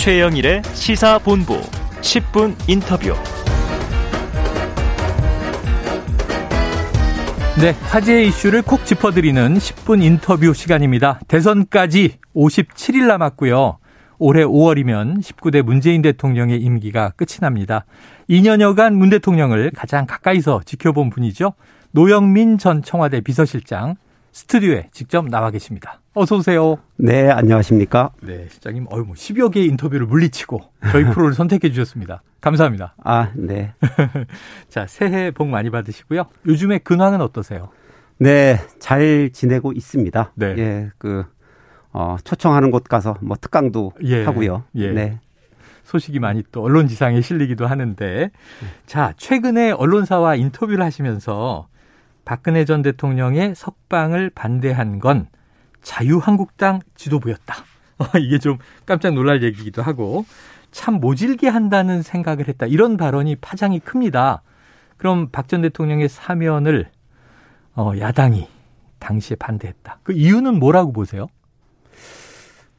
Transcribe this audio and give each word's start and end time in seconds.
최영일의 0.00 0.62
시사본부 0.72 1.60
10분 2.00 2.56
인터뷰. 2.66 3.12
네, 7.60 7.72
화제의 7.72 8.28
이슈를 8.28 8.62
콕 8.62 8.86
짚어드리는 8.86 9.58
10분 9.58 10.02
인터뷰 10.02 10.54
시간입니다. 10.54 11.20
대선까지 11.28 12.16
57일 12.34 13.08
남았고요. 13.08 13.76
올해 14.18 14.42
5월이면 14.42 15.20
19대 15.20 15.60
문재인 15.60 16.00
대통령의 16.00 16.62
임기가 16.62 17.10
끝이 17.10 17.40
납니다. 17.42 17.84
2년여간 18.30 18.94
문 18.94 19.10
대통령을 19.10 19.70
가장 19.76 20.06
가까이서 20.06 20.62
지켜본 20.64 21.10
분이죠. 21.10 21.52
노영민 21.90 22.56
전 22.56 22.82
청와대 22.82 23.20
비서실장 23.20 23.96
스튜디오에 24.32 24.88
직접 24.92 25.26
나와 25.28 25.50
계십니다. 25.50 26.00
어서 26.14 26.36
오세요. 26.36 26.76
네, 26.96 27.30
안녕하십니까? 27.30 28.12
네, 28.22 28.46
실장님, 28.48 28.86
어유 28.92 29.04
뭐 29.04 29.14
10여 29.14 29.52
개의 29.52 29.66
인터뷰를 29.66 30.06
물리치고 30.06 30.60
저희 30.92 31.04
프로를 31.10 31.34
선택해 31.34 31.70
주셨습니다. 31.70 32.22
감사합니다. 32.40 32.94
아, 33.02 33.32
네. 33.34 33.74
자, 34.68 34.86
새해 34.86 35.30
복 35.30 35.48
많이 35.48 35.70
받으시고요. 35.70 36.24
요즘에 36.46 36.78
근황은 36.78 37.20
어떠세요? 37.20 37.70
네, 38.18 38.58
잘 38.78 39.30
지내고 39.32 39.72
있습니다. 39.72 40.32
네. 40.34 40.54
예, 40.58 40.90
그, 40.98 41.24
어, 41.92 42.16
초청하는 42.22 42.70
곳 42.70 42.84
가서 42.84 43.16
뭐 43.20 43.36
특강도 43.40 43.92
예, 44.04 44.24
하고요. 44.24 44.64
예. 44.76 44.92
네. 44.92 45.18
소식이 45.84 46.20
많이 46.20 46.44
또 46.52 46.62
언론 46.62 46.86
지상에 46.86 47.20
실리기도 47.20 47.66
하는데, 47.66 48.30
자, 48.86 49.12
최근에 49.16 49.72
언론사와 49.72 50.36
인터뷰를 50.36 50.84
하시면서 50.84 51.66
박근혜 52.24 52.64
전 52.64 52.82
대통령의 52.82 53.54
석방을 53.54 54.30
반대한 54.30 54.98
건 54.98 55.28
자유한국당 55.82 56.80
지도부였다. 56.94 57.54
이게 58.20 58.38
좀 58.38 58.58
깜짝 58.86 59.14
놀랄 59.14 59.42
얘기기도 59.42 59.82
하고, 59.82 60.24
참 60.70 60.94
모질게 60.94 61.48
한다는 61.48 62.02
생각을 62.02 62.48
했다. 62.48 62.66
이런 62.66 62.96
발언이 62.96 63.36
파장이 63.36 63.80
큽니다. 63.80 64.42
그럼 64.96 65.28
박 65.30 65.48
전 65.48 65.62
대통령의 65.62 66.08
사면을 66.08 66.90
어, 67.74 67.92
야당이 67.98 68.48
당시에 68.98 69.36
반대했다. 69.36 70.00
그 70.02 70.12
이유는 70.12 70.58
뭐라고 70.58 70.92
보세요? 70.92 71.26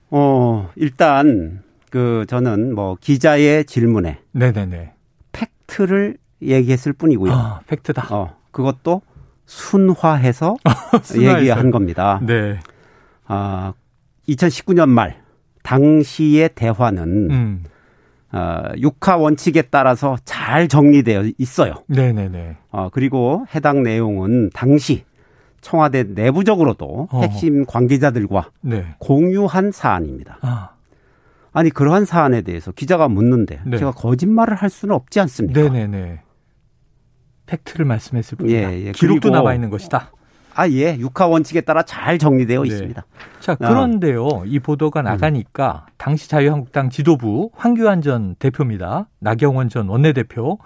어, 0.09 0.70
일단, 0.76 1.64
그, 1.89 2.26
저는 2.28 2.76
뭐, 2.76 2.98
기자의 3.00 3.66
질문에 3.66 4.20
네네네. 4.33 4.94
팩트를 5.31 6.17
얘기했을 6.42 6.94
뿐이고요. 6.94 7.31
아, 7.31 7.61
팩트다. 7.67 8.14
어, 8.14 8.36
그것도 8.52 9.02
순화해서 9.52 10.56
순화해서. 11.04 11.40
얘기한 11.40 11.72
겁니다. 11.72 12.22
네. 12.24 12.58
아, 13.28 13.74
2019년 14.30 14.88
말, 14.88 15.22
당시의 15.64 16.52
대화는, 16.56 17.32
음. 17.32 17.64
어, 18.32 18.62
육하 18.78 19.18
원칙에 19.18 19.64
따라서 19.64 20.16
잘 20.24 20.70
정리되어 20.70 21.32
있어요. 21.38 21.74
네네네. 21.88 22.58
어, 22.72 22.88
그리고 22.94 23.46
해당 23.54 23.84
내용은 23.84 24.50
당시 24.54 25.04
청와대 25.60 26.04
내부적으로도 26.04 27.10
어. 27.12 27.22
핵심 27.22 27.66
관계자들과 27.66 28.52
네. 28.62 28.86
공유한 29.00 29.74
사안입니다. 29.74 30.38
아, 30.42 30.70
아니 31.52 31.70
그러한 31.70 32.06
사안에 32.06 32.42
대해서 32.42 32.72
기자가 32.72 33.10
묻는데 33.10 33.60
네. 33.66 33.78
제가 33.78 33.92
거짓말을 33.92 34.56
할 34.56 34.70
수는 34.70 34.96
없지 34.96 35.20
않습니까? 35.20 35.62
네네네. 35.62 36.22
팩트를 37.52 37.86
말씀했을 37.86 38.38
뿐이다. 38.38 38.58
예, 38.74 38.88
예. 38.88 38.92
기록도 38.94 39.20
그리고- 39.22 39.36
남아 39.36 39.54
있는 39.54 39.70
것이다. 39.70 40.12
아 40.54 40.68
예, 40.70 40.98
육하 40.98 41.28
원칙에 41.28 41.62
따라 41.62 41.82
잘 41.84 42.18
정리되어 42.18 42.64
네. 42.64 42.68
있습니다. 42.68 43.06
자, 43.40 43.56
그런데요. 43.56 44.44
이 44.46 44.60
보도가 44.60 45.02
나가니까 45.02 45.86
당시 45.98 46.30
자유한국당 46.30 46.90
지도부 46.90 47.52
황교안 47.56 48.02
전 48.02 48.36
대표입니다. 48.36 49.08
나경원 49.20 49.70
전 49.70 49.88
원내대표. 49.88 50.60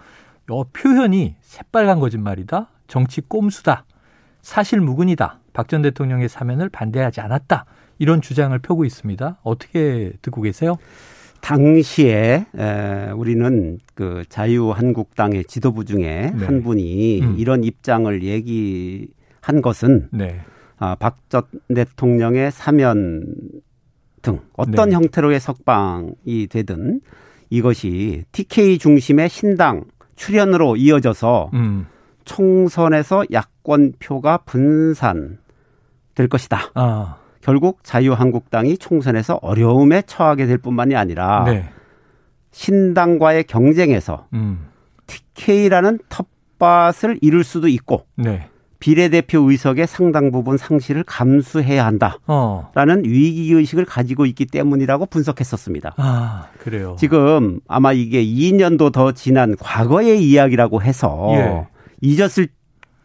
어, 0.50 0.63
표현이 0.73 1.35
새빨간 1.41 2.00
거짓말이다. 2.00 2.68
정치 2.88 3.22
꼼수다. 3.22 3.85
사실 4.41 4.79
무근이다. 4.79 5.40
박 5.53 5.68
전 5.68 5.81
대통령의 5.81 6.29
사면을 6.29 6.69
반대하지 6.69 7.22
않았다. 7.22 7.66
이런 7.97 8.22
주장을 8.22 8.57
펴고 8.59 8.85
있습니다. 8.85 9.38
어떻게 9.44 10.13
듣고 10.22 10.41
계세요? 10.41 10.78
당시에 11.45 12.47
에, 12.57 13.11
우리는 13.11 13.78
그 13.94 14.23
자유한국당의 14.29 15.45
지도부 15.45 15.85
중에 15.85 16.33
네. 16.35 16.44
한 16.44 16.63
분이 16.63 17.22
음. 17.22 17.35
이런 17.38 17.63
입장을 17.63 18.23
얘기한 18.23 19.61
것은 19.61 20.09
네. 20.11 20.41
아, 20.79 20.95
박전 20.95 21.44
대통령의 21.73 22.51
사면 22.51 23.28
등 24.23 24.39
어떤 24.57 24.89
네. 24.89 24.95
형태로의 24.95 25.39
석방이 25.39 26.47
되든 26.50 27.01
이것이 27.51 28.23
TK 28.31 28.79
중심의 28.79 29.29
신당 29.29 29.83
출연으로 30.16 30.77
이어져서 30.77 31.51
음. 31.53 31.85
총선에서 32.23 33.25
야권 33.31 33.94
표가 34.00 34.38
분산될 34.45 35.38
것이다. 36.27 36.72
아. 36.73 37.17
결국 37.45 37.83
자유한국당이 37.83 38.75
총선에서 38.75 39.38
어려움에 39.44 40.01
처하게 40.01 40.47
될 40.47 40.57
뿐만이 40.57 40.95
아니라 40.95 41.44
네. 41.45 41.69
신당과의 42.50 43.44
경쟁에서 43.44 44.25
음. 44.33 44.66
TK라는 45.06 46.00
텃밭을 46.09 47.19
이룰 47.22 47.44
수도 47.44 47.67
있고 47.67 48.07
네. 48.16 48.47
비례대표 48.79 49.47
의석의 49.47 49.85
상당 49.85 50.31
부분 50.31 50.57
상실을 50.57 51.03
감수해야 51.03 51.85
한다. 51.85 52.17
어. 52.25 52.72
라는 52.73 53.06
위기 53.06 53.53
의식을 53.53 53.85
가지고 53.85 54.25
있기 54.25 54.47
때문이라고 54.47 55.06
분석했었습니다. 55.06 55.94
아, 55.97 56.47
그래요. 56.57 56.95
지금 56.97 57.59
아마 57.67 57.94
이게 57.94 58.25
2년도 58.25 58.91
더 58.91 59.12
지난 59.12 59.56
과거의 59.59 60.27
이야기라고 60.27 60.81
해서 60.81 61.29
예. 61.33 61.67
잊었을 62.01 62.47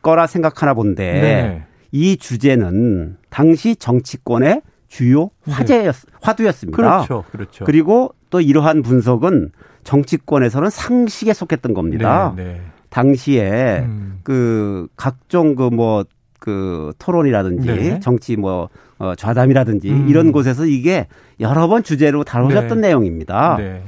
거라 0.01 0.27
생각하나 0.27 0.72
본데 0.72 1.12
네. 1.12 1.67
이 1.93 2.17
주제는 2.17 3.17
당시 3.31 3.77
정치권의 3.77 4.62
주요 4.89 5.31
화제였, 5.49 5.95
화두였습니다. 6.21 6.77
그렇죠. 6.77 7.25
그렇죠. 7.31 7.65
그리고 7.65 8.15
또 8.31 8.41
이러한 8.41 8.83
분석은 8.83 9.53
정치권에서는 9.84 10.71
상식에 10.71 11.33
속했던 11.33 11.75
겁니다. 11.75 12.34
네, 12.37 12.45
네. 12.45 12.61
당시에 12.91 13.81
음. 13.81 14.21
그 14.23 14.89
각종 14.97 15.55
그 15.55 15.71
뭐 15.71 16.05
그 16.41 16.93
토론이라든지 16.99 17.69
네. 17.69 18.01
정치 18.01 18.37
뭐 18.37 18.69
어, 18.99 19.15
좌담이라든지 19.15 19.91
음. 19.91 20.09
이런 20.09 20.33
곳에서 20.33 20.65
이게 20.67 21.07
여러 21.39 21.69
번 21.69 21.84
주제로 21.84 22.25
다뤄졌던 22.25 22.81
네. 22.81 22.89
내용입니다. 22.89 23.57
네. 23.59 23.84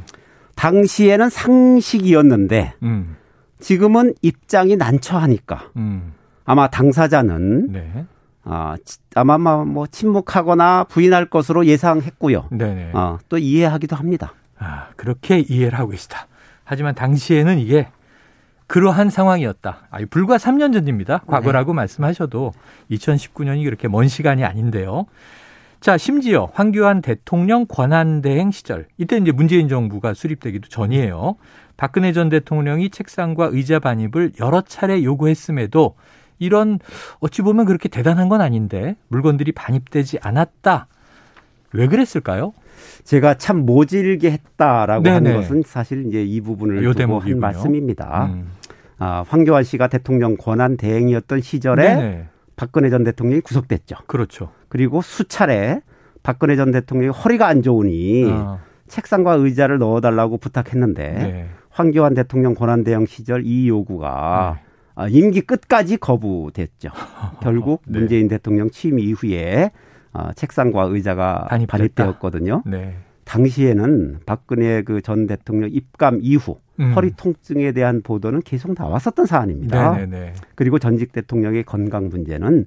당시에는 0.55 1.29
상식이었는데 1.29 2.75
음. 2.83 3.17
지금은 3.59 4.15
입장이 4.23 4.77
난처하니까 4.77 5.71
음. 5.77 6.13
아마 6.45 6.69
당사자는 6.69 7.73
네. 7.73 8.07
아, 8.45 8.77
치- 8.85 8.99
아마 9.15 9.39
뭐- 9.39 9.65
뭐 9.65 9.87
침묵하거나 9.87 10.85
부인할 10.85 11.27
것으로 11.27 11.67
예상했고요. 11.67 12.47
네, 12.51 12.75
네. 12.75 12.91
어, 12.93 13.19
또 13.29 13.39
이해하기도 13.39 13.95
합니다. 13.95 14.35
아, 14.59 14.89
그렇게 14.97 15.39
이해를 15.39 15.79
하고 15.79 15.91
계시다. 15.91 16.27
하지만 16.65 16.95
당시에는 16.95 17.59
이게 17.59 17.89
그러한 18.67 19.11
상황이었다. 19.11 19.87
아, 19.91 19.99
불과 20.11 20.39
3년 20.39 20.73
전입니다. 20.73 21.19
과거라고 21.27 21.73
말씀하셔도 21.75 22.53
2019년이 22.91 23.65
그렇게 23.65 23.87
먼 23.87 24.09
시간이 24.09 24.45
아닌데요. 24.45 25.07
자, 25.81 25.99
심지어 25.99 26.49
황교안 26.55 27.03
대통령 27.03 27.67
권한대행 27.67 28.51
시절, 28.53 28.87
이때 28.99 29.17
이제 29.19 29.33
문재인 29.33 29.69
정부가 29.69 30.15
수립되기도 30.15 30.69
전이에요. 30.69 31.37
박근혜 31.77 32.13
전 32.13 32.29
대통령이 32.29 32.91
책상과 32.91 33.47
의자 33.53 33.81
반입을 33.81 34.33
여러 34.41 34.61
차례 34.63 35.03
요구했음에도 35.03 35.97
이런 36.43 36.79
어찌 37.21 37.43
보면 37.43 37.65
그렇게 37.65 37.89
대단한 37.89 38.29
건 38.29 38.41
아닌데 38.41 38.97
물건들이 39.09 39.53
반입되지 39.53 40.19
않았다. 40.21 40.89
왜 41.73 41.87
그랬을까요? 41.87 42.53
제가 43.05 43.35
참 43.35 43.65
모질게 43.65 44.31
했다라고 44.31 45.05
네네. 45.05 45.15
하는 45.15 45.37
것은 45.37 45.63
사실 45.65 46.07
이제 46.07 46.23
이 46.23 46.41
부분을 46.41 46.83
요 46.85 46.93
두고. 46.93 47.21
한 47.21 47.39
말씀입니다. 47.39 48.27
음. 48.27 48.51
아, 48.99 49.25
황교안 49.27 49.65
씨가 49.65 49.89
대통령 49.89 50.37
권한 50.37 50.77
대행이었던 50.77 51.41
시절에 51.41 51.95
네네. 51.95 52.27
박근혜 52.57 52.91
전 52.91 53.05
대통령이 53.05 53.41
구속됐죠. 53.41 53.97
그렇죠. 54.07 54.51
그리고 54.69 55.03
수차례 55.03 55.81
박근혜 56.23 56.57
전 56.57 56.71
대통령이 56.71 57.13
허리가 57.13 57.49
안 57.49 57.63
좋으니 57.63 58.27
아, 58.31 58.59
책상과 58.89 59.35
의자를 59.35 59.79
넣어달라고 59.79 60.39
부탁했는데 60.39 61.09
네. 61.13 61.49
황교안 61.71 62.15
대통령 62.15 62.55
권한 62.55 62.85
대행 62.85 63.07
시절 63.07 63.45
이 63.45 63.69
요구가 63.69 64.59
네. 64.59 64.72
아, 64.95 65.09
임기 65.09 65.43
끝까지 65.43 65.97
거부됐죠. 65.97 66.91
결국 67.43 67.83
네. 67.87 67.99
문재인 67.99 68.29
대통령 68.29 68.71
취임 68.71 68.99
이후에 68.99 69.71
아, 70.13 70.33
책상과 70.35 70.85
의자가 70.85 71.47
반입됐다. 71.49 71.77
반입되었거든요. 71.77 72.63
네. 72.67 72.97
당시에는 73.25 74.21
박근혜 74.27 74.83
그 74.83 75.01
전 75.01 75.27
대통령 75.27 75.71
입감 75.73 76.19
이후 76.23 76.59
음. 76.81 76.93
허리 76.93 77.13
통증에 77.17 77.73
대한 77.73 78.03
보도는 78.03 78.41
계속 78.43 78.75
나왔었던 78.77 79.27
사안입니다. 79.27 79.93
네네네. 79.97 80.35
그리고 80.55 80.79
전직 80.79 81.13
대통령의 81.13 81.65
건강 81.65 82.09
문제는 82.09 82.67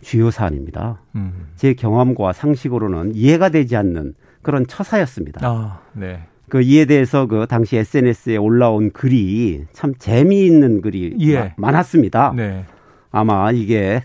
주요 0.00 0.30
사안입니다. 0.30 1.02
음. 1.16 1.48
제 1.56 1.74
경험과 1.74 2.32
상식으로는 2.32 3.14
이해가 3.14 3.48
되지 3.48 3.76
않는 3.76 4.14
그런 4.42 4.66
처사였습니다. 4.66 5.40
아, 5.46 5.80
네. 5.92 6.20
그 6.48 6.62
이에 6.62 6.84
대해서 6.84 7.26
그 7.26 7.46
당시 7.48 7.76
SNS에 7.76 8.36
올라온 8.36 8.90
글이 8.90 9.64
참 9.72 9.94
재미있는 9.98 10.80
글이 10.80 11.16
예. 11.20 11.54
많았습니다. 11.56 12.32
네. 12.36 12.64
아마 13.10 13.50
이게 13.52 14.02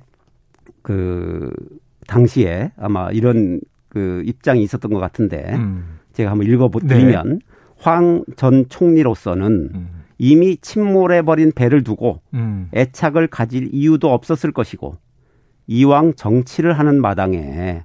그 0.81 1.51
당시에 2.07 2.72
아마 2.78 3.10
이런 3.12 3.62
그 3.90 4.24
입장이 4.25 4.62
있었던 4.63 4.92
것 4.92 5.00
같은데 5.00 5.54
음, 5.56 6.00
제가 6.13 6.31
한번 6.31 6.48
읽어드리면 6.48 7.42
황전 7.78 8.66
총리로서는 8.69 9.69
음, 9.74 10.04
이미 10.18 10.57
침몰해버린 10.57 11.51
배를 11.54 11.84
두고 11.84 12.22
음. 12.34 12.69
애착을 12.74 13.28
가질 13.28 13.69
이유도 13.72 14.12
없었을 14.12 14.51
것이고 14.51 14.96
이왕 15.68 16.16
정치를 16.16 16.78
하는 16.78 17.01
마당에 17.01 17.84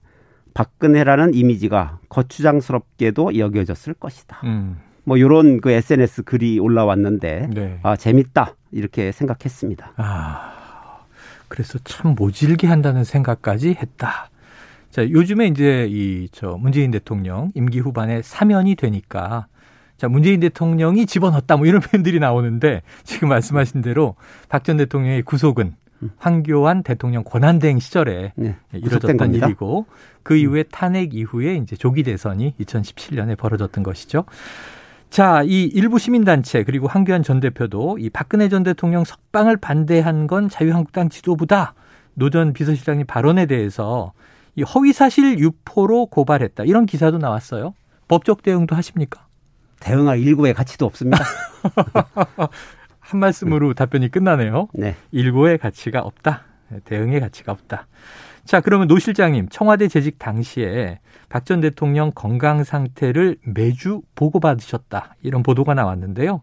박근혜라는 0.59 1.35
이미지가 1.35 2.01
거추장스럽게도 2.09 3.39
여겨졌을 3.39 3.95
것이다. 3.95 4.41
음, 4.43 4.79
뭐 5.05 5.17
이런 5.17 5.61
그 5.61 5.71
SNS 5.71 6.25
글이 6.25 6.59
올라왔는데 6.59 7.51
네. 7.55 7.79
아 7.85 7.95
재밌다 7.95 8.57
이렇게 8.73 9.13
생각했습니다. 9.13 9.93
아, 9.99 10.99
그래서 11.47 11.79
참 11.85 12.17
모질게 12.19 12.67
한다는 12.67 13.05
생각까지 13.05 13.77
했다. 13.81 14.31
자, 14.91 15.09
요즘에 15.09 15.47
이제 15.47 15.87
이 15.89 16.27
저 16.33 16.57
문재인 16.59 16.91
대통령 16.91 17.53
임기 17.55 17.79
후반에 17.79 18.23
사면이 18.23 18.75
되니까 18.75 19.47
자, 19.97 20.09
문재인 20.09 20.41
대통령이 20.41 21.07
집어넣었다 21.07 21.57
뭐 21.57 21.67
이런 21.67 21.81
표현들이 21.83 22.19
나오는데 22.19 22.83
지금 23.05 23.29
말씀하신 23.29 23.81
대로 23.81 24.17
박 24.49 24.65
전 24.65 24.77
대통령의 24.77 25.23
구속은 25.23 25.75
황교안 26.19 26.83
대통령 26.85 27.25
권한대행 27.25 27.79
시절에 27.81 28.33
네, 28.37 28.57
이뤄졌던. 28.73 29.35
일이고 29.35 29.87
그 30.29 30.37
이후에 30.37 30.65
탄핵 30.65 31.15
이후에 31.15 31.55
이제 31.57 31.75
조기 31.75 32.03
대선이 32.03 32.53
2017년에 32.61 33.35
벌어졌던 33.39 33.83
것이죠. 33.83 34.27
자, 35.09 35.43
이 35.43 35.63
일부 35.65 35.99
시민단체 35.99 36.65
그리고 36.65 36.87
황교안 36.87 37.23
전 37.23 37.41
대표도 37.41 37.97
이 37.99 38.11
박근혜 38.11 38.51
전 38.51 38.63
대통령 38.63 39.05
석방을 39.05 39.57
반대한 39.57 40.27
건 40.27 40.51
자유한국당 40.51 41.09
지도부다. 41.09 41.73
노 42.13 42.29
전 42.29 42.53
비서실장님 42.53 43.07
발언에 43.07 43.47
대해서 43.47 44.13
이 44.55 44.63
허위사실 44.63 45.39
유포로 45.39 46.05
고발했다. 46.07 46.65
이런 46.65 46.85
기사도 46.85 47.17
나왔어요. 47.17 47.73
법적 48.09 48.43
대응도 48.43 48.77
하십니까? 48.77 49.27
대응할 49.81 50.19
일구의 50.19 50.53
가치도 50.53 50.85
없습니다. 50.85 51.25
한 53.01 53.19
말씀으로 53.19 53.73
답변이 53.73 54.11
끝나네요. 54.11 54.69
네. 54.75 54.95
일고의 55.11 55.57
가치가 55.57 56.03
없다. 56.03 56.43
대응의 56.85 57.21
가치가 57.21 57.53
없다. 57.53 57.87
자, 58.49 58.63
그러면 58.63 58.89
노 58.89 58.99
실장님, 58.99 59.49
청와대 59.51 59.89
재직 59.89 60.19
당시에 60.19 61.01
박 61.29 61.45
전 61.45 61.61
대통령 61.61 62.11
건강 62.15 62.65
상태를 62.65 63.37
매주 63.45 64.01
보고받으셨다. 64.15 65.17
이런 65.21 65.43
보도가 65.43 65.75
나왔는데요. 65.75 66.41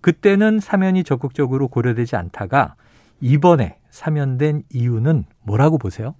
그때는 0.00 0.60
사면이 0.60 1.02
적극적으로 1.02 1.66
고려되지 1.66 2.14
않다가 2.14 2.76
이번에 3.20 3.78
사면된 3.90 4.62
이유는 4.72 5.24
뭐라고 5.42 5.78
보세요? 5.78 6.14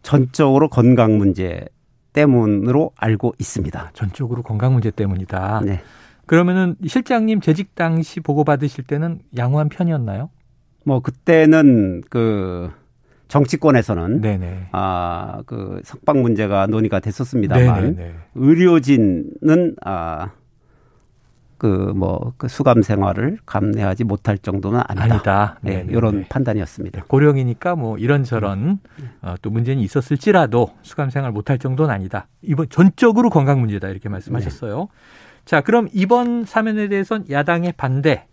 전적으로 0.00 0.70
건강 0.70 1.18
문제 1.18 1.66
때문으로 2.14 2.92
알고 2.96 3.34
있습니다. 3.38 3.90
전적으로 3.92 4.42
건강 4.42 4.72
문제 4.72 4.90
때문이다. 4.90 5.60
네. 5.66 5.82
그러면은 6.24 6.76
실장님 6.86 7.42
재직 7.42 7.74
당시 7.74 8.20
보고받으실 8.20 8.84
때는 8.84 9.20
양호한 9.36 9.68
편이었나요? 9.68 10.30
뭐 10.86 11.00
그때는 11.00 12.00
그 12.08 12.72
정치권에서는 13.32 14.20
네네. 14.20 14.68
아, 14.72 15.42
그 15.46 15.80
석방 15.84 16.20
문제가 16.20 16.66
논의가 16.66 17.00
됐었습니다만 17.00 17.82
네네네. 17.96 18.14
의료진은 18.34 19.76
아, 19.84 20.30
그 21.56 21.92
뭐 21.94 22.32
그 22.36 22.48
수감 22.48 22.82
생활을 22.82 23.38
감내하지 23.46 24.04
못할 24.04 24.36
정도는 24.36 24.80
아니다. 24.86 25.04
아니다. 25.14 25.58
네. 25.62 25.86
이런 25.88 26.26
판단이었습니다. 26.28 27.04
고령이니까 27.04 27.74
뭐 27.76 27.96
이런저런 27.96 28.80
어, 29.22 29.36
또 29.40 29.48
문제는 29.48 29.82
있었을지라도 29.82 30.74
수감 30.82 31.08
생활 31.08 31.30
못할 31.32 31.58
정도는 31.58 31.94
아니다. 31.94 32.26
이번 32.42 32.68
전적으로 32.68 33.30
건강 33.30 33.60
문제다 33.60 33.88
이렇게 33.88 34.08
말씀하셨어요. 34.10 34.88
자, 35.46 35.60
그럼 35.62 35.88
이번 35.94 36.44
사면에 36.44 36.88
대해서는 36.88 37.30
야당의 37.30 37.74
반대 37.76 38.26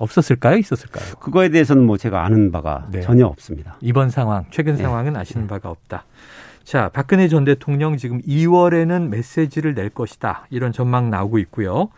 없었을까요? 0.00 0.56
있었을까요? 0.56 1.14
그거에 1.20 1.50
대해서는 1.50 1.84
뭐 1.84 1.96
제가 1.96 2.24
아는 2.24 2.50
바가 2.50 2.88
네. 2.90 3.02
전혀 3.02 3.26
없습니다. 3.26 3.76
이번 3.80 4.10
상황, 4.10 4.46
최근 4.50 4.76
네. 4.76 4.82
상황은 4.82 5.14
아시는 5.14 5.46
바가 5.46 5.68
없다. 5.70 6.04
자, 6.64 6.88
박근혜 6.92 7.28
전 7.28 7.44
대통령 7.44 7.96
지금 7.96 8.20
2월에는 8.22 9.08
메시지를 9.08 9.74
낼 9.74 9.90
것이다. 9.90 10.46
이런 10.50 10.72
전망 10.72 11.10
나오고 11.10 11.38
있고요. 11.38 11.90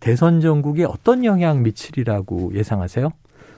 대선 0.00 0.40
전국에 0.40 0.84
어떤 0.84 1.24
영향 1.24 1.62
미치리라고 1.62 2.52
예상하세요? 2.54 3.10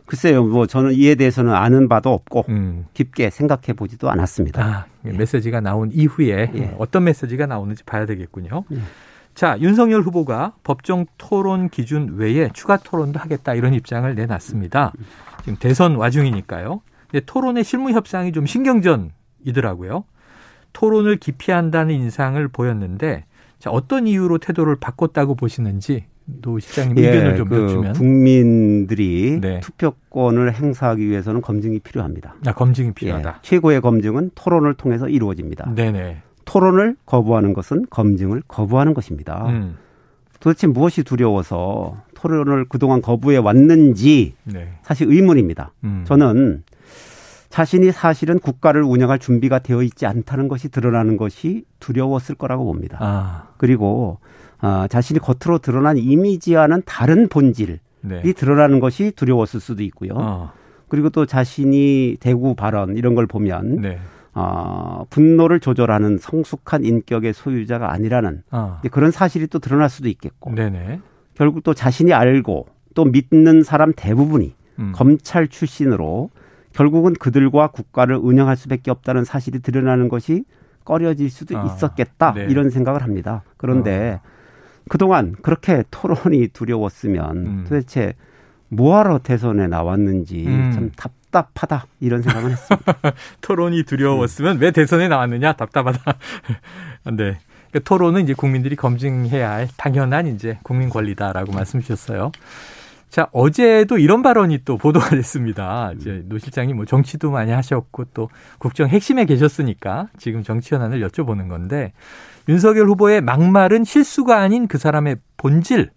글쎄요, 0.06 0.44
뭐 0.44 0.66
저는 0.66 0.92
이에 0.92 1.14
대해서는 1.14 1.52
아는 1.52 1.88
바도 1.88 2.12
없고 2.12 2.46
음. 2.48 2.86
깊게 2.94 3.30
생각해 3.30 3.74
보지도 3.76 4.10
않았습니다. 4.10 4.64
아, 4.64 4.86
메시지가 5.02 5.60
나온 5.60 5.90
이후에 5.92 6.50
예. 6.54 6.74
어떤 6.78 7.04
메시지가 7.04 7.46
나오는지 7.46 7.84
봐야 7.84 8.06
되겠군요. 8.06 8.64
예. 8.72 8.78
자, 9.38 9.56
윤석열 9.60 10.02
후보가 10.02 10.54
법정 10.64 11.06
토론 11.16 11.68
기준 11.68 12.16
외에 12.16 12.50
추가 12.54 12.76
토론도 12.76 13.20
하겠다 13.20 13.54
이런 13.54 13.72
입장을 13.72 14.12
내놨습니다. 14.12 14.92
지금 15.44 15.56
대선 15.60 15.94
와중이니까요. 15.94 16.80
근데 17.08 17.24
토론의 17.24 17.62
실무 17.62 17.92
협상이 17.92 18.32
좀 18.32 18.46
신경전이더라고요. 18.46 20.02
토론을 20.72 21.18
기피한다는 21.18 21.94
인상을 21.94 22.48
보였는데 22.48 23.26
자, 23.60 23.70
어떤 23.70 24.08
이유로 24.08 24.38
태도를 24.38 24.74
바꿨다고 24.74 25.36
보시는지 25.36 26.06
노 26.24 26.58
시장님 26.58 26.98
의견을 26.98 27.36
좀 27.36 27.48
그 27.48 27.62
여쭈면 27.62 27.92
국민들이 27.92 29.38
네. 29.40 29.60
투표권을 29.60 30.52
행사하기 30.52 31.08
위해서는 31.08 31.42
검증이 31.42 31.78
필요합니다. 31.78 32.34
아, 32.44 32.54
검증이 32.54 32.88
예, 32.88 32.92
필요하다. 32.92 33.38
최고의 33.42 33.82
검증은 33.82 34.32
토론을 34.34 34.74
통해서 34.74 35.08
이루어집니다. 35.08 35.72
네네. 35.76 36.22
토론을 36.48 36.96
거부하는 37.04 37.52
것은 37.52 37.84
검증을 37.90 38.42
거부하는 38.48 38.94
것입니다. 38.94 39.46
음, 39.48 39.76
도대체 40.40 40.66
무엇이 40.66 41.02
두려워서 41.02 41.98
토론을 42.14 42.64
그동안 42.70 43.02
거부해 43.02 43.36
왔는지 43.36 44.34
네. 44.44 44.68
사실 44.82 45.08
의문입니다. 45.10 45.72
음. 45.84 46.04
저는 46.06 46.62
자신이 47.50 47.92
사실은 47.92 48.38
국가를 48.38 48.82
운영할 48.82 49.18
준비가 49.18 49.58
되어 49.58 49.82
있지 49.82 50.06
않다는 50.06 50.48
것이 50.48 50.70
드러나는 50.70 51.18
것이 51.18 51.64
두려웠을 51.80 52.34
거라고 52.34 52.64
봅니다. 52.64 52.96
아, 53.00 53.48
그리고 53.58 54.18
아, 54.58 54.88
자신이 54.88 55.20
겉으로 55.20 55.58
드러난 55.58 55.98
이미지와는 55.98 56.82
다른 56.86 57.28
본질이 57.28 57.78
네. 58.00 58.32
드러나는 58.32 58.80
것이 58.80 59.12
두려웠을 59.14 59.60
수도 59.60 59.82
있고요. 59.82 60.12
어, 60.14 60.52
그리고 60.88 61.10
또 61.10 61.26
자신이 61.26 62.16
대구 62.20 62.54
발언 62.54 62.96
이런 62.96 63.14
걸 63.14 63.26
보면 63.26 63.82
네. 63.82 63.98
아, 64.40 65.04
분노를 65.10 65.58
조절하는 65.58 66.18
성숙한 66.18 66.84
인격의 66.84 67.32
소유자가 67.32 67.92
아니라는 67.92 68.42
아, 68.50 68.80
그런 68.90 69.10
사실이 69.10 69.48
또 69.48 69.58
드러날 69.58 69.90
수도 69.90 70.08
있겠고 70.08 70.54
네네. 70.54 71.00
결국 71.34 71.62
또 71.64 71.74
자신이 71.74 72.12
알고 72.12 72.66
또 72.94 73.04
믿는 73.04 73.62
사람 73.62 73.92
대부분이 73.94 74.54
음. 74.78 74.92
검찰 74.94 75.48
출신으로 75.48 76.30
결국은 76.72 77.14
그들과 77.14 77.68
국가를 77.68 78.16
운영할 78.16 78.56
수밖에 78.56 78.90
없다는 78.90 79.24
사실이 79.24 79.60
드러나는 79.60 80.08
것이 80.08 80.44
꺼려질 80.84 81.28
수도 81.30 81.58
아, 81.58 81.64
있었겠다 81.64 82.32
네. 82.34 82.46
이런 82.48 82.70
생각을 82.70 83.02
합니다. 83.02 83.42
그런데 83.56 84.20
그동안 84.88 85.34
그렇게 85.42 85.82
토론이 85.90 86.48
두려웠으면 86.48 87.36
음. 87.36 87.64
도대체 87.68 88.14
뭐하러 88.68 89.18
대선에 89.18 89.66
나왔는지 89.66 90.46
음. 90.46 90.70
참 90.72 90.90
답 90.96 91.17
답하다 91.30 91.86
이런 92.00 92.22
생각을 92.22 92.50
했습니다. 92.52 92.94
토론이 93.40 93.84
두려웠으면 93.84 94.58
왜 94.58 94.70
대선에 94.70 95.08
나왔느냐 95.08 95.54
답답하다. 95.54 96.00
네. 97.16 97.38
그러니까 97.70 97.80
토론은 97.84 98.22
이제 98.22 98.34
국민들이 98.34 98.76
검증해야 98.76 99.50
할 99.50 99.68
당연한 99.76 100.26
이제 100.26 100.58
국민 100.62 100.88
권리다라고 100.88 101.52
말씀 101.52 101.80
주셨어요. 101.80 102.32
자, 103.10 103.28
어제도 103.32 103.96
이런 103.96 104.22
발언이 104.22 104.64
또 104.64 104.76
보도가 104.76 105.10
됐습니다. 105.10 105.92
이제 105.96 106.22
노 106.26 106.38
실장이 106.38 106.74
뭐 106.74 106.84
정치도 106.84 107.30
많이 107.30 107.52
하셨고 107.52 108.06
또 108.12 108.28
국정 108.58 108.88
핵심에 108.88 109.24
계셨으니까 109.24 110.08
지금 110.18 110.42
정치 110.42 110.74
현안을 110.74 111.06
여쭤보는 111.08 111.48
건데 111.48 111.92
윤석열 112.48 112.88
후보의 112.88 113.20
막말은 113.22 113.84
실수가 113.84 114.38
아닌 114.38 114.68
그 114.68 114.78
사람의 114.78 115.16
본질 115.36 115.90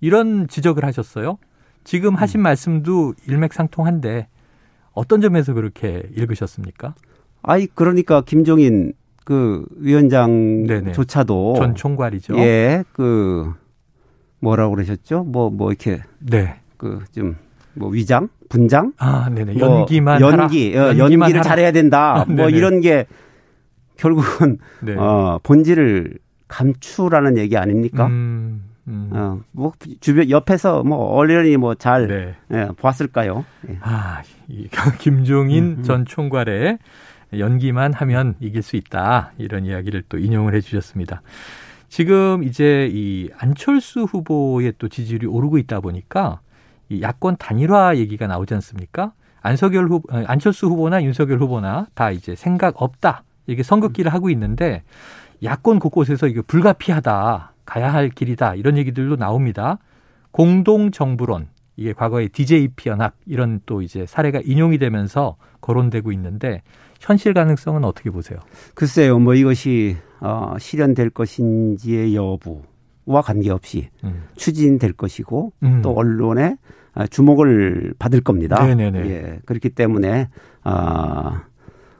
이런 0.00 0.48
지적을 0.48 0.84
하셨어요. 0.84 1.38
지금 1.84 2.14
하신 2.14 2.42
말씀도 2.42 3.14
일맥상통한데 3.26 4.28
어떤 4.92 5.20
점에서 5.20 5.54
그렇게 5.54 6.02
읽으셨습니까? 6.16 6.94
아이 7.42 7.66
그러니까 7.66 8.22
김종인 8.22 8.92
그 9.24 9.64
위원장조차도 9.76 11.54
전 11.56 11.74
총괄이죠. 11.74 12.36
예, 12.38 12.84
그 12.92 13.52
뭐라고 14.40 14.74
그러셨죠? 14.74 15.24
뭐뭐 15.24 15.70
이렇게 15.70 16.02
네. 16.18 16.60
그좀 16.76 17.36
뭐 17.74 17.90
위장, 17.90 18.28
분장, 18.48 18.92
아, 18.98 19.30
네네. 19.30 19.54
뭐 19.54 19.80
연기만 19.80 20.20
연기, 20.20 20.74
하라. 20.74 20.86
어, 20.86 20.98
연기만 20.98 21.26
연기를 21.26 21.40
하라. 21.40 21.42
잘해야 21.42 21.72
된다. 21.72 22.22
아, 22.22 22.24
뭐. 22.28 22.48
이런 22.48 22.80
게 22.80 23.06
결국은 23.96 24.58
네. 24.82 24.94
어, 24.96 25.38
본질을 25.42 26.18
감추라는 26.48 27.38
얘기 27.38 27.56
아닙니까? 27.56 28.06
음, 28.06 28.64
음. 28.90 29.10
어, 29.12 29.40
뭐 29.52 29.72
주변 30.00 30.28
옆에서 30.28 30.82
뭐 30.82 31.14
언론이 31.14 31.56
뭐잘 31.56 32.08
네. 32.08 32.34
예, 32.52 32.68
보았을까요? 32.76 33.44
예. 33.68 33.78
아, 33.80 34.22
이 34.48 34.68
김종인 34.98 35.64
음, 35.64 35.76
음. 35.78 35.82
전 35.82 36.04
총괄의 36.04 36.78
연기만 37.38 37.92
하면 37.92 38.34
이길 38.40 38.62
수 38.62 38.76
있다. 38.76 39.32
이런 39.38 39.64
이야기를 39.64 40.04
또 40.08 40.18
인용을 40.18 40.54
해 40.54 40.60
주셨습니다. 40.60 41.22
지금 41.88 42.42
이제 42.42 42.88
이 42.92 43.30
안철수 43.38 44.02
후보의 44.02 44.74
또 44.78 44.88
지지율이 44.88 45.26
오르고 45.26 45.58
있다 45.58 45.80
보니까 45.80 46.40
이 46.88 47.02
야권 47.02 47.36
단일화 47.38 47.96
얘기가 47.96 48.26
나오지 48.26 48.54
않습니까? 48.54 49.12
안석열 49.42 49.86
후 49.88 50.02
어, 50.10 50.22
안철수 50.26 50.66
후보나 50.66 51.02
윤석열 51.02 51.38
후보나 51.40 51.86
다 51.94 52.10
이제 52.10 52.34
생각 52.34 52.82
없다. 52.82 53.22
이게 53.46 53.62
선긋기를 53.62 54.12
하고 54.12 54.30
있는데 54.30 54.82
야권 55.42 55.78
곳곳에서 55.78 56.26
이게 56.26 56.42
불가피하다. 56.42 57.49
가야 57.70 57.94
할 57.94 58.08
길이다. 58.10 58.56
이런 58.56 58.76
얘기들도 58.76 59.14
나옵니다. 59.14 59.78
공동 60.32 60.90
정부론 60.90 61.46
이게 61.76 61.92
과거에 61.92 62.26
DJP 62.26 62.88
연합 62.88 63.14
이런 63.26 63.60
또 63.64 63.80
이제 63.80 64.06
사례가 64.06 64.40
인용이 64.44 64.78
되면서 64.78 65.36
거론되고 65.60 66.10
있는데 66.10 66.62
현실 66.98 67.32
가능성은 67.32 67.84
어떻게 67.84 68.10
보세요? 68.10 68.40
글쎄요, 68.74 69.20
뭐 69.20 69.34
이것이 69.34 69.96
어, 70.18 70.56
실현될 70.58 71.10
것인지의 71.10 72.16
여부와 72.16 73.22
관계없이 73.22 73.88
음. 74.02 74.24
추진될 74.34 74.94
것이고 74.94 75.52
음. 75.62 75.80
또 75.80 75.92
언론의 75.92 76.56
아, 76.92 77.06
주목을 77.06 77.94
받을 78.00 78.20
겁니다. 78.20 78.66
네네네. 78.66 79.10
예, 79.10 79.38
그렇기 79.46 79.70
때문에 79.70 80.28
아 80.64 81.44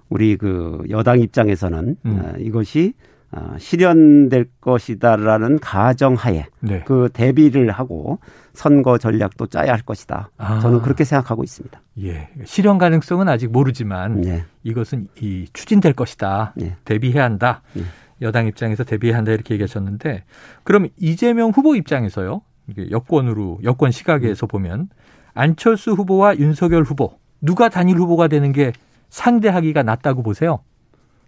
우리 0.08 0.36
그 0.36 0.82
여당 0.90 1.20
입장에서는 1.20 1.96
음. 2.04 2.22
아, 2.24 2.36
이것이 2.38 2.94
아, 3.32 3.54
실현될 3.58 4.46
것이다라는 4.60 5.60
가정하에 5.60 6.46
네. 6.60 6.82
그 6.84 7.08
대비를 7.12 7.70
하고 7.70 8.18
선거 8.54 8.98
전략도 8.98 9.46
짜야 9.46 9.72
할 9.72 9.82
것이다. 9.82 10.30
아. 10.36 10.58
저는 10.60 10.82
그렇게 10.82 11.04
생각하고 11.04 11.44
있습니다. 11.44 11.80
예. 12.02 12.28
실현 12.44 12.78
가능성은 12.78 13.28
아직 13.28 13.52
모르지만 13.52 14.20
네. 14.22 14.44
이것은 14.64 15.06
이 15.20 15.46
추진될 15.52 15.92
것이다. 15.92 16.54
네. 16.56 16.76
대비해야 16.84 17.22
한다. 17.22 17.62
네. 17.74 17.84
여당 18.20 18.46
입장에서 18.48 18.82
대비해야 18.82 19.16
한다 19.16 19.30
이렇게 19.32 19.54
얘기하셨는데 19.54 20.24
그럼 20.64 20.88
이재명 20.98 21.50
후보 21.50 21.76
입장에서요. 21.76 22.42
여권으로 22.90 23.60
여권 23.64 23.90
시각에서 23.90 24.46
보면 24.46 24.88
안철수 25.34 25.92
후보와 25.92 26.36
윤석열 26.36 26.82
후보 26.82 27.18
누가 27.40 27.68
단일 27.68 27.96
후보가 27.96 28.28
되는 28.28 28.52
게 28.52 28.72
상대하기가 29.08 29.82
낫다고 29.82 30.22
보세요. 30.22 30.60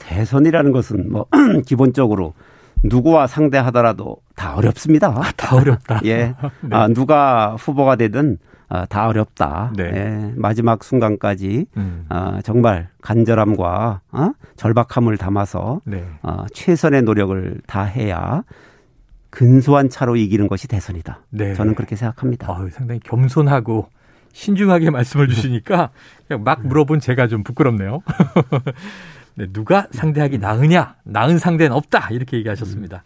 대선이라는 0.02 0.73
것은 0.73 1.11
뭐 1.11 1.26
기본적으로 1.66 2.35
누구와 2.85 3.26
상대하더라도 3.26 4.16
다 4.35 4.56
어렵습니다. 4.56 5.12
다 5.37 5.56
어렵다. 5.56 6.00
예. 6.06 6.35
네. 6.61 6.76
아, 6.76 6.88
누가 6.88 7.56
후보가 7.59 7.97
되든 7.97 8.38
아, 8.68 8.87
다 8.87 9.09
어렵다. 9.09 9.73
네. 9.76 9.85
예. 9.85 10.32
마지막 10.35 10.82
순간까지 10.82 11.66
음. 11.76 12.06
아, 12.09 12.40
정말 12.42 12.88
간절함과 13.02 14.00
어? 14.12 14.30
절박함을 14.56 15.18
담아서 15.18 15.80
네. 15.85 16.04
어, 16.23 16.47
최선의 16.52 17.02
노력을 17.02 17.61
다해야 17.66 18.42
근소한 19.30 19.88
차로 19.88 20.16
이기는 20.16 20.49
것이 20.49 20.68
대선이다. 20.68 21.21
네. 21.30 21.54
저는 21.54 21.75
그렇게 21.75 21.97
생각합니다. 21.97 22.54
아유, 22.54 22.68
상당히 22.71 23.00
겸손하고 23.00 23.88
신중하게 24.32 24.90
말씀을 24.90 25.28
주시니까 25.28 25.90
그냥 26.28 26.44
막 26.44 26.66
물어본 26.66 27.00
제가 27.00 27.28
좀 27.28 27.42
부끄럽네요. 27.42 28.00
네, 29.35 29.47
누가 29.53 29.87
상대하기 29.91 30.39
나으냐? 30.39 30.97
나은 31.05 31.39
상대는 31.39 31.75
없다. 31.77 32.09
이렇게 32.11 32.37
얘기하셨습니다. 32.39 33.05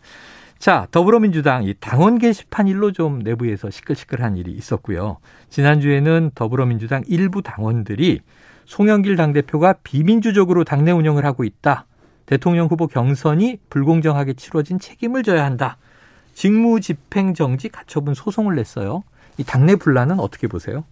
자, 0.58 0.86
더불어민주당 0.90 1.64
이 1.64 1.74
당원 1.78 2.18
게시판 2.18 2.66
일로 2.66 2.92
좀 2.92 3.18
내부에서 3.20 3.70
시끌시끌한 3.70 4.36
일이 4.36 4.52
있었고요. 4.52 5.18
지난주에는 5.50 6.32
더불어민주당 6.34 7.02
일부 7.06 7.42
당원들이 7.42 8.20
송영길 8.64 9.16
당대표가 9.16 9.74
비민주적으로 9.84 10.64
당내 10.64 10.90
운영을 10.92 11.24
하고 11.24 11.44
있다. 11.44 11.86
대통령 12.24 12.66
후보 12.66 12.88
경선이 12.88 13.60
불공정하게 13.70 14.34
치러진 14.34 14.80
책임을 14.80 15.22
져야 15.22 15.44
한다. 15.44 15.76
직무 16.34 16.80
집행 16.80 17.34
정지 17.34 17.68
가처분 17.68 18.14
소송을 18.14 18.56
냈어요. 18.56 19.04
이 19.38 19.44
당내 19.44 19.76
분란은 19.76 20.18
어떻게 20.18 20.48
보세요? 20.48 20.84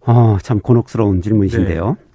어, 0.00 0.38
참 0.42 0.60
곤혹스러운 0.60 1.22
질문이신데요. 1.22 1.96
네. 1.98 2.05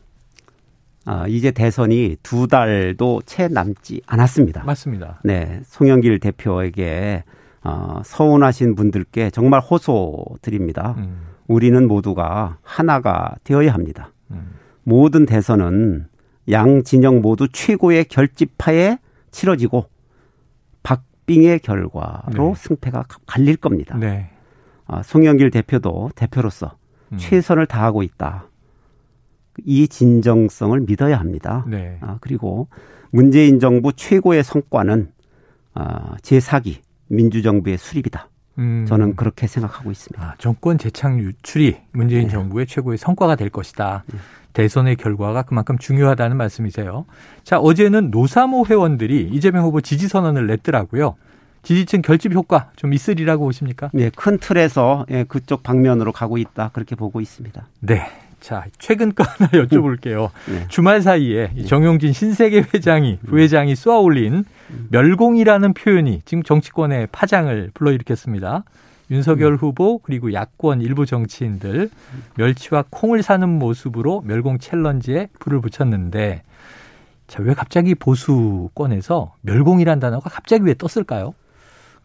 아, 1.06 1.26
이제 1.28 1.52
대선이 1.52 2.18
두 2.22 2.48
달도 2.48 3.22
채 3.26 3.48
남지 3.48 4.02
않았습니다. 4.06 4.64
맞습니다. 4.64 5.20
네, 5.24 5.62
송영길 5.64 6.20
대표에게 6.20 7.24
어, 7.64 8.02
서운하신 8.04 8.76
분들께 8.76 9.30
정말 9.32 9.62
호소드립니다. 9.62 10.96
음, 10.98 11.28
우리는 11.48 11.88
모두가 11.88 12.58
하나가 12.64 13.36
되어야 13.44 13.74
합니다. 13.74 14.12
음, 14.32 14.54
모든 14.84 15.26
대선은 15.26 16.08
양 16.50 16.84
진영 16.84 17.22
모두 17.22 17.48
최고의 17.52 18.06
결집하에 18.06 18.98
치러지고 19.32 19.86
박빙의 20.84 21.60
결과로 21.60 22.32
네. 22.34 22.54
승패가 22.56 23.06
갈릴 23.26 23.58
겁니다. 23.58 23.98
네. 23.98 24.30
아, 24.86 25.02
송영길 25.04 25.52
대표도 25.52 26.12
대표로서 26.16 26.78
음, 27.12 27.18
최선을 27.18 27.66
다하고 27.66 28.04
있다. 28.04 28.46
이 29.66 29.88
진정성을 29.88 30.80
믿어야 30.82 31.20
합니다. 31.20 31.66
네. 31.68 31.98
아, 32.02 32.18
그리고 32.22 32.68
문재인 33.12 33.60
정부 33.60 33.94
최고의 33.94 34.44
성과는 34.44 35.12
아, 35.74 36.16
제4기 36.22 36.78
민주정부의 37.08 37.78
수립이다. 37.78 38.30
음, 38.60 38.86
저는 38.88 39.16
그렇게 39.16 39.48
생각하고 39.48 39.92
있습니다. 39.92 40.24
아, 40.24 40.36
정권 40.38 40.78
재창 40.78 41.20
유출이 41.20 41.78
문재인 41.92 42.24
네. 42.24 42.30
정부의 42.30 42.68
최고의 42.68 42.98
성과가 42.98 43.36
될 43.36 43.50
것이다. 43.50 44.04
대선의 44.54 44.98
결과가 44.98 45.44
그만큼 45.44 45.78
중요하다는 45.78 46.36
말씀이세요. 46.38 47.06
자, 47.44 47.60
어제는 47.60 48.12
노사모 48.12 48.66
회원들이 48.66 49.30
이재명 49.32 49.64
후보 49.64 49.80
지지 49.82 50.08
선언을 50.08 50.48
냈더라고요. 50.48 51.16
지지층 51.64 52.02
결집 52.02 52.34
효과 52.34 52.72
좀 52.76 52.94
있으리라고 52.94 53.46
보십니까? 53.46 53.92
예, 53.96 54.10
큰 54.10 54.40
틀에서 54.40 55.06
예, 55.12 55.24
그쪽 55.24 55.64
방면으로 55.64 56.12
가고 56.12 56.38
있다. 56.38 56.72
그렇게 56.74 56.96
보고 56.96 57.22
있습니다. 57.22 57.68
네. 57.82 58.08
자, 58.42 58.66
최근 58.80 59.14
거 59.14 59.24
하나 59.24 59.48
여쭤볼게요. 59.64 60.32
네. 60.50 60.66
주말 60.68 61.02
사이에 61.02 61.52
이 61.56 61.66
정용진 61.66 62.12
신세계 62.12 62.66
회장이 62.74 63.20
부회장이 63.26 63.76
쏘아 63.76 64.00
올린 64.00 64.44
멸공이라는 64.90 65.74
표현이 65.74 66.24
지금 66.26 66.44
정치권의 66.44 67.10
파장을 67.12 67.72
불러일으켰습니다. 67.74 68.64
윤석열 69.12 69.56
후보 69.58 70.00
그리고 70.00 70.34
야권 70.34 70.82
일부 70.82 71.06
정치인들 71.06 71.90
멸치와 72.36 72.86
콩을 72.90 73.22
사는 73.24 73.48
모습으로 73.48 74.24
멸공 74.26 74.58
챌린지에 74.58 75.28
불을 75.40 75.62
붙였는데 75.62 76.44
자, 77.28 77.44
왜 77.44 77.54
갑자기 77.54 77.94
보수권에서 77.94 79.36
멸공이란 79.42 80.00
단어가 80.00 80.30
갑자기 80.30 80.66
왜 80.66 80.74
떴을까요? 80.74 81.34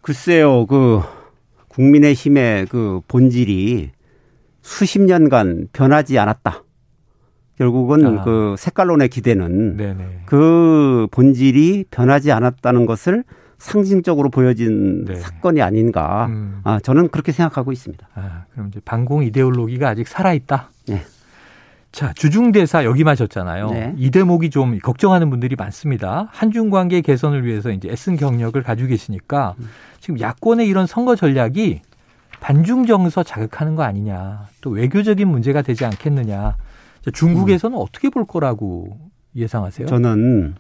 글쎄요, 0.00 0.66
그 0.66 1.00
국민의힘의 1.69 2.66
그 2.66 3.00
본질이 3.09 3.90
수십 4.67 5.01
년간 5.01 5.69
변하지 5.73 6.19
않았다. 6.19 6.65
결국은 7.57 8.19
아. 8.19 8.25
그 8.25 8.57
색깔론의 8.59 9.09
기대는 9.09 9.77
네네. 9.77 10.23
그 10.27 11.07
본질이 11.13 11.85
변하지 11.91 12.33
않았다는 12.33 12.85
것을 12.85 13.23
상징적으로 13.59 14.29
보여진 14.29 15.05
네. 15.05 15.15
사건이 15.15 15.63
아닌가. 15.63 16.27
음. 16.27 16.61
아, 16.65 16.81
저는 16.81 17.09
그렇게 17.09 17.31
생각하고 17.31 17.71
있습니다. 17.71 18.09
아, 18.17 18.45
그럼 18.53 18.69
이제 18.69 18.81
반공 18.85 19.23
이데올로기가 19.23 19.89
아직 19.89 20.09
살아있다. 20.09 20.71
네. 20.89 21.03
자, 21.93 22.13
주중대사 22.15 22.85
역임하셨잖아요. 22.85 23.71
네. 23.71 23.95
이 23.97 24.11
대목이 24.11 24.51
좀 24.51 24.79
걱정하는 24.81 25.31
분들이 25.31 25.55
많습니다. 25.57 26.29
한중 26.33 26.71
관계 26.71 27.01
개선을 27.01 27.47
위해서 27.47 27.71
이제 27.71 27.89
애쓴 27.89 28.17
경력을 28.17 28.61
가지고 28.63 28.89
계시니까 28.89 29.55
지금 30.01 30.21
야권의 30.21 30.67
이런 30.67 30.87
선거 30.87 31.15
전략이 31.15 31.83
반중 32.47 32.87
정서 32.87 33.25
자극하는 33.25 33.75
거 33.75 33.83
아니냐. 33.83 34.47
또 34.61 34.71
외교적인 34.71 35.26
문제가 35.26 35.62
되지 35.62 35.85
않겠느냐. 35.85 36.57
자, 37.03 37.11
중국에서는 37.12 37.76
어떻게 37.76 38.09
볼 38.09 38.25
거라고 38.25 38.97
예상하세요? 39.35 39.88
저는 39.88 40.55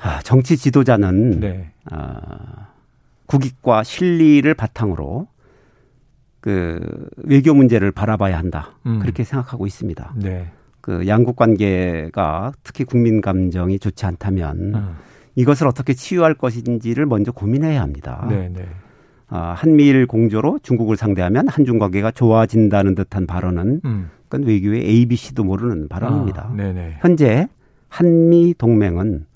아, 0.00 0.20
정치 0.22 0.56
지도자는 0.56 1.40
네. 1.40 1.70
아, 1.90 2.68
국익과 3.26 3.82
실리를 3.82 4.52
바탕으로 4.54 5.28
그 6.40 6.80
외교 7.18 7.52
문제를 7.52 7.92
바라봐야 7.92 8.38
한다. 8.38 8.70
음. 8.86 8.98
그렇게 9.00 9.24
생각하고 9.24 9.66
있습니다. 9.66 10.14
네. 10.16 10.50
그 10.80 11.06
양국 11.06 11.36
관계가 11.36 12.52
특히 12.62 12.84
국민 12.84 13.20
감정이 13.20 13.78
좋지 13.78 14.06
않다면 14.06 14.74
음. 14.74 14.96
이것을 15.34 15.66
어떻게 15.66 15.92
치유할 15.92 16.32
것인지를 16.32 17.04
먼저 17.04 17.30
고민해야 17.30 17.82
합니다. 17.82 18.26
네, 18.30 18.48
네. 18.48 18.62
아, 18.62 18.81
한미일 19.38 20.06
공조로 20.06 20.60
중국을 20.62 20.96
상대하면 20.96 21.48
한중 21.48 21.78
관계가 21.78 22.10
좋아진다는 22.10 22.94
듯한 22.94 23.26
발언은 23.26 23.80
음. 23.84 24.10
그건 24.28 24.46
외교의 24.46 24.82
ABC도 24.84 25.44
모르는 25.44 25.88
발언입니다. 25.88 26.50
아. 26.50 26.54
현재 27.00 27.48
한미 27.88 28.54
동맹은 28.56 29.26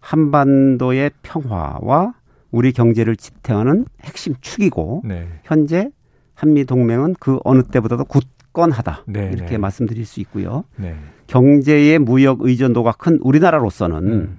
한반도의 0.00 1.10
평화와 1.22 2.14
우리 2.50 2.72
경제를 2.72 3.16
지탱하는 3.16 3.84
핵심 4.02 4.34
축이고 4.40 5.02
네. 5.04 5.28
현재 5.44 5.90
한미 6.34 6.64
동맹은 6.64 7.16
그 7.20 7.38
어느 7.44 7.62
때보다도 7.62 8.04
굳건하다 8.04 9.04
네, 9.06 9.30
이렇게 9.32 9.52
네. 9.52 9.58
말씀드릴 9.58 10.06
수 10.06 10.20
있고요. 10.20 10.64
네. 10.76 10.94
경제의 11.26 11.98
무역 11.98 12.40
의존도가 12.40 12.92
큰 12.92 13.18
우리나라로서는 13.20 14.12
음. 14.12 14.38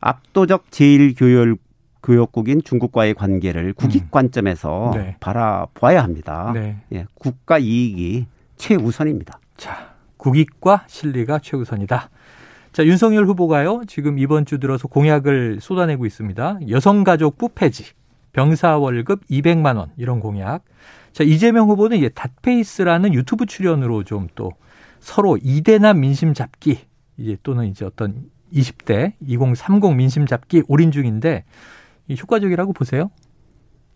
압도적 0.00 0.70
제일 0.70 1.14
교열 1.14 1.56
교역국인 2.04 2.62
중국과의 2.62 3.14
관계를 3.14 3.72
국익 3.72 4.04
음. 4.04 4.08
관점에서 4.10 4.92
네. 4.94 5.16
바라봐야 5.20 6.02
합니다. 6.02 6.52
네. 6.54 6.76
예, 6.92 7.06
국가 7.14 7.58
이익이 7.58 8.26
최우선입니다. 8.56 9.40
자, 9.56 9.94
국익과 10.16 10.84
실리가 10.86 11.40
최우선이다. 11.40 12.10
자, 12.72 12.84
윤석열 12.86 13.26
후보가요, 13.26 13.82
지금 13.86 14.18
이번 14.18 14.44
주 14.44 14.58
들어서 14.58 14.86
공약을 14.86 15.58
쏟아내고 15.60 16.06
있습니다. 16.06 16.58
여성가족부 16.68 17.50
폐지, 17.54 17.84
병사 18.32 18.78
월급 18.78 19.26
200만원, 19.28 19.88
이런 19.96 20.20
공약. 20.20 20.64
자, 21.12 21.24
이재명 21.24 21.68
후보는 21.70 21.96
이제 21.96 22.08
닷페이스라는 22.08 23.14
유튜브 23.14 23.46
출연으로 23.46 24.04
좀 24.04 24.28
또 24.34 24.52
서로 25.04 25.36
이대남 25.36 26.00
민심 26.00 26.32
잡기, 26.32 26.78
이제 27.18 27.36
또는 27.42 27.66
이제 27.66 27.84
어떤 27.84 28.24
20대, 28.54 29.12
2030 29.20 29.94
민심 29.94 30.24
잡기 30.24 30.62
올인 30.66 30.90
중인데, 30.92 31.44
이 32.08 32.16
효과적이라고 32.20 32.72
보세요? 32.72 33.10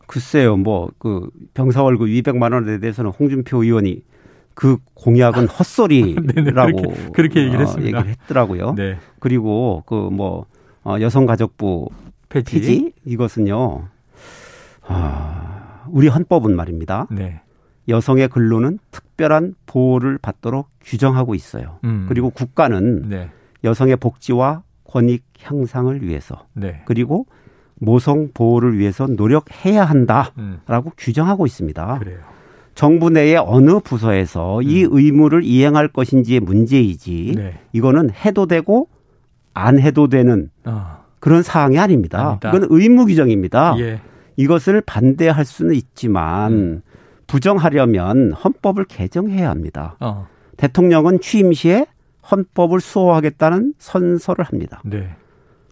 글쎄요, 0.06 0.56
뭐 0.56 0.88
그 0.98 1.28
병사 1.54 1.82
월급 1.82 2.08
200만 2.08 2.52
원에 2.54 2.78
대해서는 2.78 3.10
홍준표 3.10 3.62
의원이 3.62 4.02
그 4.54 4.78
공약은 4.94 5.46
헛소리라고 5.48 6.26
네네, 6.32 6.50
그렇게- 6.52 7.10
그렇게 7.12 7.40
얘기를 7.40 7.58
어, 7.60 7.62
했습니다. 7.64 7.98
얘기를 7.98 8.08
했더라고요. 8.22 8.74
네. 8.74 8.96
그리고 9.20 9.82
그 9.86 9.94
뭐 10.10 10.46
여성가족부 10.86 11.90
폐지. 12.30 12.52
폐지 12.54 12.92
이것은요. 13.04 13.88
아, 14.86 15.84
우리 15.90 16.08
헌법은 16.08 16.56
말입니다. 16.56 17.06
네. 17.10 17.40
여성의 17.88 18.28
근로는 18.28 18.78
특별한 18.90 19.54
보호를 19.66 20.18
받도록 20.18 20.68
규정하고 20.82 21.34
있어요. 21.34 21.78
음. 21.84 22.06
그리고 22.08 22.30
국가는 22.30 23.08
네. 23.08 23.30
여성의 23.64 23.96
복지와 23.96 24.62
권익 24.84 25.24
향상을 25.42 26.02
위해서 26.02 26.46
네. 26.54 26.82
그리고 26.86 27.26
모성 27.80 28.30
보호를 28.34 28.78
위해서 28.78 29.06
노력해야 29.06 29.84
한다라고 29.84 30.32
음. 30.38 30.90
규정하고 30.96 31.46
있습니다. 31.46 31.98
그래요. 31.98 32.18
정부 32.74 33.10
내의 33.10 33.36
어느 33.36 33.80
부서에서 33.80 34.62
이 34.62 34.86
의무를 34.88 35.42
이행할 35.42 35.88
것인지의 35.88 36.40
문제이지 36.40 37.34
음. 37.36 37.42
네. 37.42 37.60
이거는 37.72 38.10
해도 38.10 38.46
되고 38.46 38.88
안 39.52 39.80
해도 39.80 40.08
되는 40.08 40.50
아, 40.64 41.00
그런 41.18 41.42
사항이 41.42 41.78
아닙니다. 41.78 42.30
아니다. 42.30 42.50
이건 42.50 42.68
의무 42.70 43.06
규정입니다. 43.06 43.74
예. 43.80 44.00
이것을 44.36 44.80
반대할 44.82 45.44
수는 45.44 45.74
있지만 45.74 46.52
음. 46.52 46.82
부정하려면 47.26 48.32
헌법을 48.32 48.84
개정해야 48.84 49.50
합니다. 49.50 49.96
어. 49.98 50.28
대통령은 50.56 51.20
취임 51.20 51.52
시에 51.52 51.86
헌법을 52.30 52.80
수호하겠다는 52.80 53.74
선서를 53.78 54.44
합니다. 54.44 54.80
네. 54.84 55.10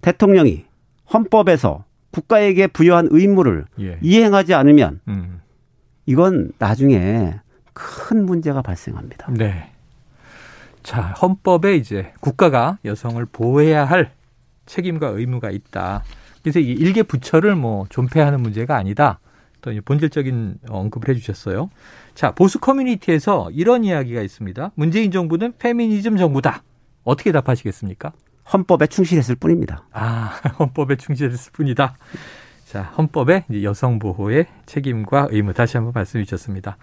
대통령이 0.03 0.65
헌법에서 1.13 1.85
국가에게 2.17 2.67
부여한 2.67 3.09
의무를 3.11 3.67
예. 3.79 3.99
이행하지 4.01 4.55
않으면 4.55 5.01
음. 5.09 5.41
이건 6.07 6.53
나중에 6.59 7.35
큰 7.75 8.25
문제가 8.25 8.63
발생합니다. 8.63 9.33
네. 9.33 9.71
자, 10.83 11.03
헌법에 11.21 11.77
이제 11.77 12.13
국가가 12.21 12.79
여성을 12.87 13.23
보호해야 13.27 13.85
할 13.85 14.13
책임과 14.65 15.09
의무가 15.09 15.51
있다. 15.51 16.05
그래서 16.43 16.59
이 16.59 16.73
일개 16.73 17.03
부처를 17.03 17.55
뭐 17.55 17.87
존폐하는 17.91 18.41
문제가 18.41 18.77
아니다. 18.77 19.19
또 19.61 19.73
본질적인 19.85 20.61
언급을 20.71 21.11
해주셨어요. 21.11 21.71
자, 22.15 22.31
보수 22.31 22.61
커뮤니티에서 22.61 23.51
이런 23.53 23.85
이야기가 23.85 24.23
있습니다. 24.23 24.71
문재인 24.75 25.11
정부는 25.11 25.55
페미니즘 25.59 26.17
정부다. 26.17 26.63
어떻게 27.05 27.33
답하시겠습니까? 27.33 28.13
헌법에 28.53 28.87
충실했을 28.87 29.37
뿐입니다. 29.37 29.85
아, 29.93 30.41
헌법에 30.59 30.97
충실했을 30.97 31.53
뿐이다. 31.53 31.97
자, 32.67 32.83
헌법에 32.99 33.45
이제 33.49 33.63
여성 33.63 33.99
보호의 33.99 34.47
책임과 34.67 35.29
의무 35.31 35.55
다시 35.55 35.77
한번 35.77 35.93
말씀해 35.95 36.25
주셨습니다. 36.25 36.77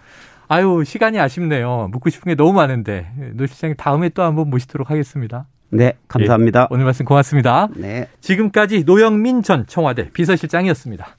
아유, 0.48 0.82
시간이 0.84 1.18
아쉽네요. 1.18 1.88
묻고 1.90 2.10
싶은 2.10 2.30
게 2.30 2.34
너무 2.34 2.52
많은데 2.52 3.10
노 3.34 3.46
실장님 3.46 3.76
다음에 3.76 4.08
또 4.10 4.22
한번 4.22 4.50
모시도록 4.50 4.90
하겠습니다. 4.90 5.46
네, 5.70 5.94
감사합니다. 6.08 6.68
오늘 6.70 6.84
말씀 6.84 7.04
고맙습니다. 7.04 7.68
네. 7.74 8.08
지금까지 8.20 8.84
노영민 8.84 9.42
전 9.42 9.66
청와대 9.66 10.10
비서실장이었습니다. 10.10 11.16